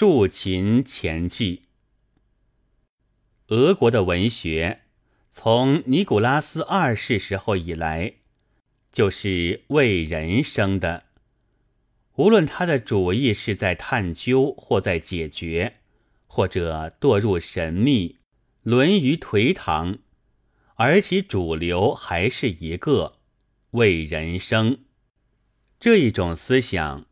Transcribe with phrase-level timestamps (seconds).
[0.00, 1.64] 竖琴前记。
[3.48, 4.80] 俄国的文学，
[5.30, 8.14] 从尼古拉斯二世时候以来，
[8.90, 11.04] 就是为人生的。
[12.14, 15.80] 无论他的主意是在探究，或在解决，
[16.26, 18.20] 或者堕入神秘，
[18.62, 19.98] 沦于颓唐，
[20.76, 23.18] 而其主流还是一个
[23.72, 24.78] 为人生。
[25.78, 27.04] 这一种思想，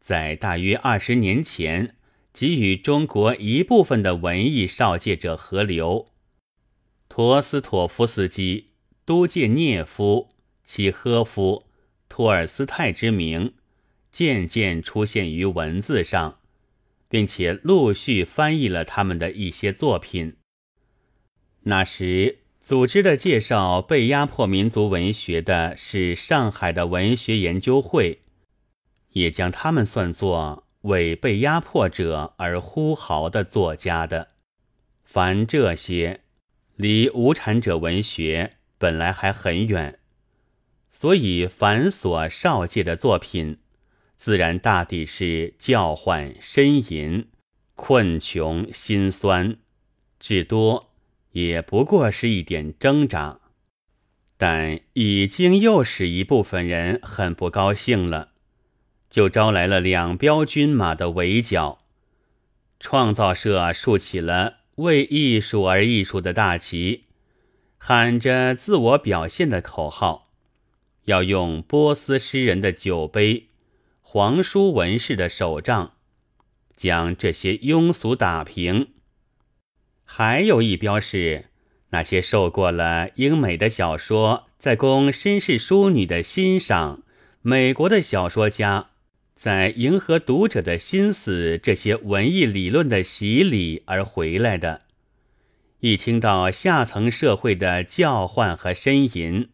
[0.00, 1.96] 在大约二十年前。
[2.32, 6.06] 给予中国一部分的文艺少介者河流，
[7.08, 8.68] 陀思妥夫斯基、
[9.04, 10.28] 都介涅夫、
[10.64, 11.66] 契诃夫、
[12.08, 13.52] 托尔斯泰之名，
[14.10, 16.38] 渐渐出现于文字上，
[17.08, 20.36] 并且陆续翻译了他们的一些作品。
[21.64, 28.20] 那时组织的介绍被压迫民族文学的是上海的文学研究会，
[29.10, 30.66] 也将他们算作。
[30.82, 34.28] 为被压迫者而呼号的作家的，
[35.04, 36.20] 凡这些，
[36.76, 39.98] 离无产者文学本来还很远，
[40.90, 43.58] 所以繁琐少介的作品，
[44.16, 47.28] 自然大抵是叫唤呻吟、
[47.74, 49.56] 困穷心酸，
[50.18, 50.92] 至多
[51.30, 53.40] 也不过是一点挣扎，
[54.36, 58.31] 但已经又使一部分人很不高兴了。
[59.12, 61.80] 就招来了两标军马的围剿，
[62.80, 67.04] 创造社竖起了为艺术而艺术的大旗，
[67.76, 70.30] 喊着自我表现的口号，
[71.04, 73.48] 要用波斯诗人的酒杯、
[74.00, 75.92] 皇叔文士的手杖，
[76.74, 78.94] 将这些庸俗打平。
[80.04, 81.50] 还有一标是
[81.90, 87.02] 那些受过了英美的小说，在供绅士淑女的欣赏，
[87.42, 88.88] 美国的小说家。
[89.34, 94.82] 在迎合读者的心思，这些文艺理论的洗礼而回来的，
[95.80, 99.48] 一听到下层社会的叫唤和呻吟，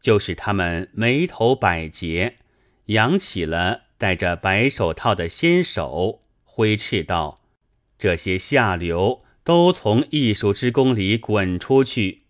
[0.00, 2.36] 就使他们眉头百结，
[2.86, 7.40] 扬起了戴着白手套的纤手，挥斥道
[7.98, 12.22] ：“这些下流都从艺术之宫里滚出去！”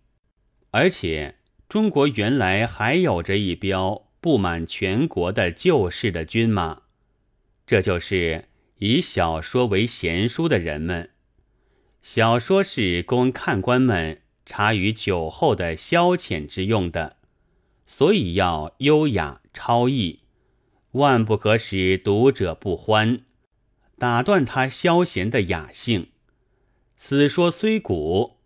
[0.70, 1.34] 而且，
[1.68, 6.83] 中国原来还有着一标布满全国的旧式的军马。
[7.66, 8.44] 这就是
[8.78, 11.10] 以小说为闲书的人们，
[12.02, 17.16] 小说是供看官们茶余酒后的消遣之用的，
[17.86, 20.20] 所以要优雅超逸，
[20.92, 23.22] 万不可使读者不欢，
[23.96, 26.08] 打断他消闲的雅兴。
[26.98, 28.36] 此说虽古，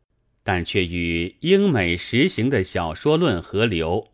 [0.45, 4.13] 但却与英美实行的小说论合流。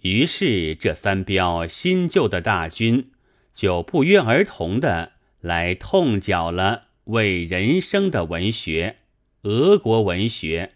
[0.00, 3.12] 于是这三标新旧的大军。
[3.56, 8.96] 就不约而同的来痛脚了为人生的文学，
[9.44, 10.72] 俄国文学。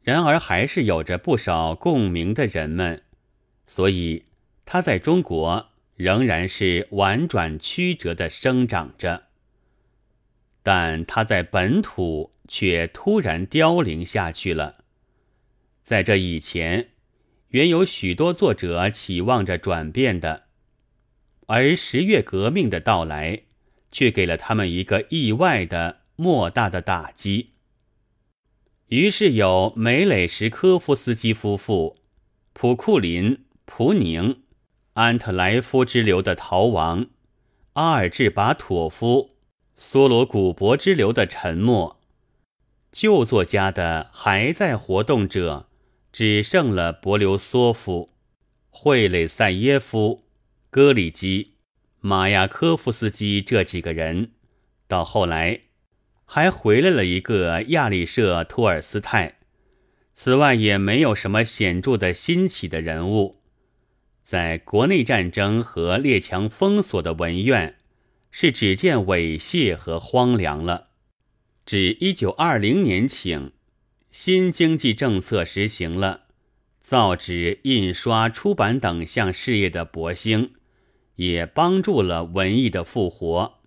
[0.00, 3.02] 然而还是有着不少共鸣的人们，
[3.66, 4.26] 所以
[4.64, 9.24] 他在中国仍然是婉转曲折的生长着。
[10.62, 14.84] 但他在本土却突然凋零下去了。
[15.82, 16.90] 在这以前，
[17.48, 20.43] 原有许多作者期望着转变的。
[21.46, 23.42] 而十月革命的到来，
[23.92, 27.50] 却给了他们一个意外的莫大的打击。
[28.88, 31.96] 于是有梅雷什科夫斯基夫妇、
[32.52, 34.42] 普库林、普宁、
[34.94, 37.06] 安特莱夫之流的逃亡，
[37.74, 39.36] 阿尔治巴妥夫、
[39.78, 42.00] 梭罗古博之流的沉默，
[42.92, 45.68] 旧作家的还在活动者，
[46.12, 48.10] 只剩了博留索夫、
[48.70, 50.23] 惠雷塞耶夫。
[50.74, 51.52] 戈里基、
[52.00, 54.32] 马亚科夫斯基这几个人，
[54.88, 55.60] 到后来
[56.24, 59.38] 还回来了一个亚历舍托尔斯泰。
[60.16, 63.40] 此外也没有什么显著的新起的人物。
[64.24, 67.76] 在国内战争和列强封锁的文苑，
[68.32, 70.88] 是只见猥亵和荒凉了。
[71.64, 73.52] 至一九二零年请，
[74.10, 76.22] 新经济政策实行了，
[76.80, 80.50] 造纸、印刷、出版等项事业的勃兴。
[81.16, 83.58] 也帮助了文艺的复活。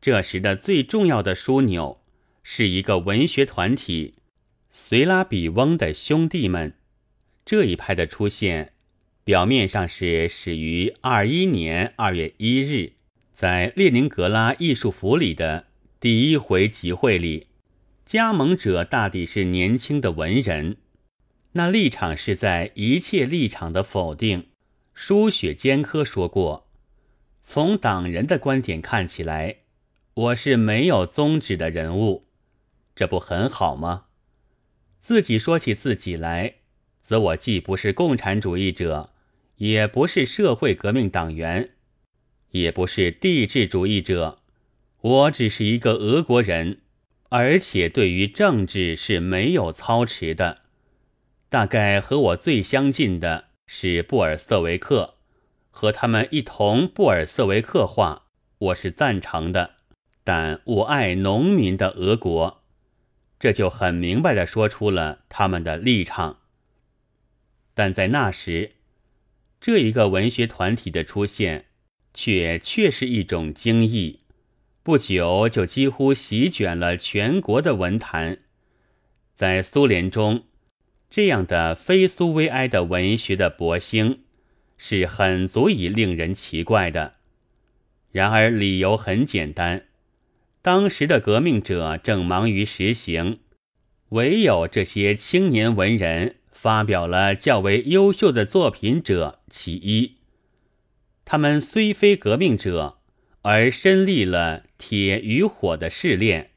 [0.00, 2.00] 这时的最重要的枢纽
[2.42, 4.14] 是一个文学团体——
[4.70, 6.74] 随拉比翁的兄弟们。
[7.44, 8.72] 这一派的出现，
[9.24, 12.92] 表面上是始于二一年二月一日，
[13.32, 15.66] 在列宁格拉艺术府里的
[15.98, 17.48] 第一回集会里，
[18.06, 20.76] 加盟者大抵是年轻的文人。
[21.52, 24.46] 那立场是在一切立场的否定。
[24.92, 26.68] 舒雪坚科说过
[27.42, 29.58] ：“从党人的观点看起来，
[30.14, 32.26] 我是没有宗旨的人物，
[32.94, 34.06] 这不很好吗？
[34.98, 36.56] 自己说起自己来，
[37.02, 39.10] 则我既不是共产主义者，
[39.56, 41.70] 也不是社会革命党员，
[42.50, 44.38] 也不是帝制主义者，
[45.00, 46.82] 我只是一个俄国人，
[47.30, 50.62] 而且对于政治是没有操持的。
[51.48, 55.14] 大概和我最相近的是布尔瑟维克，
[55.70, 58.26] 和他们一同布尔瑟维克化，
[58.58, 59.76] 我是赞成的。
[60.24, 62.64] 但我爱农民的俄国，
[63.38, 66.40] 这就很明白的说出了他们的立场。
[67.72, 68.72] 但在那时，
[69.60, 71.66] 这一个文学团体的出现，
[72.12, 74.18] 却却是一种惊异，
[74.82, 78.40] 不久就几乎席卷了全国的文坛。
[79.36, 80.46] 在苏联中，
[81.10, 84.20] 这样的非苏维埃的文学的勃兴，
[84.78, 87.14] 是很足以令人奇怪的。
[88.12, 89.86] 然而理由很简单。
[90.62, 93.40] 当时的革命者正忙于实行，
[94.10, 100.16] 唯有这些青年文人发表了较为优秀的作品者其一。
[101.24, 102.98] 他们虽非革命者，
[103.42, 106.50] 而身历了铁与火的试炼，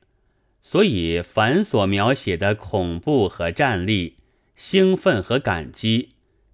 [0.62, 4.18] 所以凡所描写的恐怖和战栗、
[4.66, 6.12] 兴奋和感激，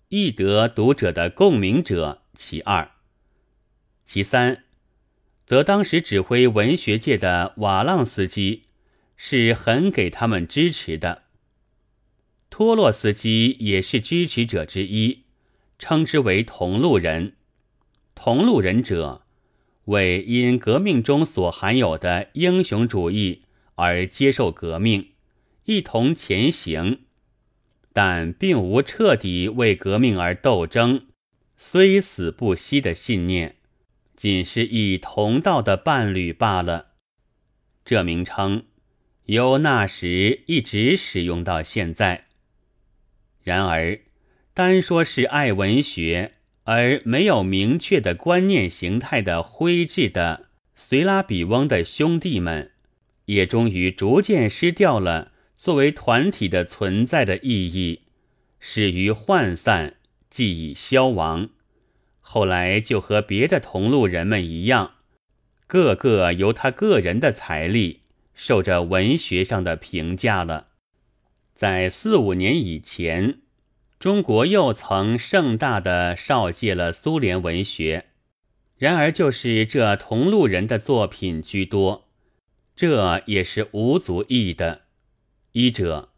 [0.07, 2.89] 易得读者的共鸣者其二。
[4.03, 4.63] 其三。
[5.45, 8.63] 则当时指挥文学界的瓦浪斯基
[9.15, 11.25] 是很给他们支持的，
[12.49, 15.25] 托洛斯基也是支持者之一，
[15.77, 17.35] 称之为同路人。
[18.15, 19.21] 同路人者
[19.85, 23.43] 为因革命中所含有的英雄主义
[23.75, 25.11] 而接受革命，
[25.65, 27.01] 一同前行，
[27.93, 31.07] 但并无彻底为革命而斗争，
[31.57, 33.55] 虽死不息的信念。
[34.15, 36.87] 仅是以同道的伴侣罢了。
[37.85, 38.65] 这名称
[39.27, 42.25] 由那时一直使用到现在。
[43.41, 44.01] 然而，
[44.53, 46.33] 单说是爱文学
[46.65, 52.73] 而没有明确的观念形态的灰质的随拉比翁的兄弟们，
[53.27, 58.03] 也终于逐渐失掉了作为团体的存在的意义，
[58.61, 59.95] 始于涣散，
[60.29, 61.49] 即已消亡。
[62.21, 64.93] 后来就和别的同路人们一样，
[65.67, 68.03] 个个由他个人的财力
[68.33, 70.67] 受着文学上的评价了。
[71.53, 73.39] 在四五年以前，
[73.99, 78.05] 中国又曾盛大的绍介了苏联文学，
[78.77, 82.07] 然而就是这同路人的作品居多，
[82.77, 84.83] 这也是无足意的。
[85.53, 86.09] 一者，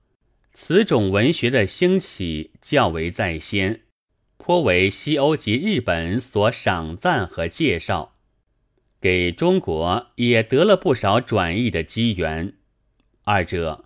[0.51, 3.81] 此种文学的兴起较为在先。
[4.37, 8.17] 颇为西欧及日本所赏赞和介绍，
[8.99, 12.57] 给中国也得了不少转译的机缘。
[13.23, 13.85] 二者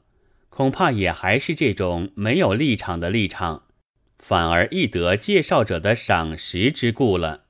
[0.50, 3.68] 恐怕也还是这种没有立场的立场，
[4.18, 7.44] 反而易得介绍者的赏识之故了。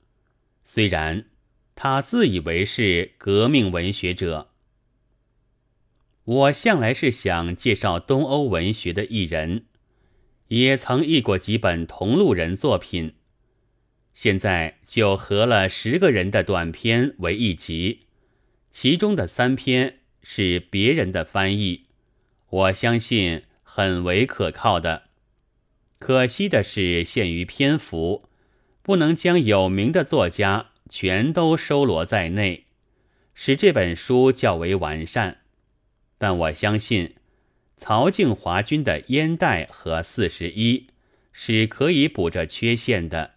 [0.65, 1.27] 虽然
[1.75, 4.49] 他自以为是革命文学者，
[6.25, 9.65] 我向来是想介绍东欧文学的艺人。
[10.49, 13.13] 也曾译过几本同路人作品，
[14.13, 18.01] 现在就合了十个人的短篇为一集，
[18.69, 21.83] 其中的三篇是别人的翻译，
[22.49, 25.03] 我相信很为可靠的。
[25.97, 28.29] 可惜的是限于篇幅，
[28.83, 32.65] 不能将有名的作家全都收罗在内，
[33.33, 35.44] 使这本书较为完善。
[36.17, 37.15] 但我相信。
[37.77, 40.79] 曹靖华君的《烟袋》和《四十一》
[41.33, 43.35] 是可以补这缺陷的。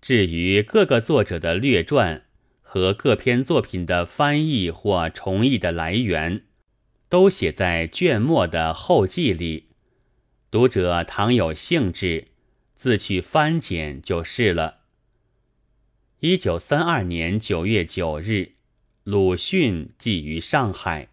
[0.00, 2.24] 至于各个作者的略传
[2.62, 6.44] 和各篇作品的翻译或重译的来源，
[7.08, 9.70] 都写在卷末的后记里。
[10.50, 12.28] 读者倘有兴致，
[12.76, 14.78] 自去翻检就是了。
[16.20, 18.52] 一九三二年九月九日，
[19.02, 21.09] 鲁迅寄于上海。